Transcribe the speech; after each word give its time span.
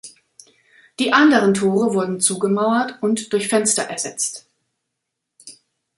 Die 0.97 1.13
anderen 1.13 1.53
Tore 1.53 1.93
wurden 1.93 2.19
zugemauert 2.19 2.97
und 3.03 3.31
durch 3.33 3.47
Fenster 3.49 3.83
ersetzt. 3.83 4.47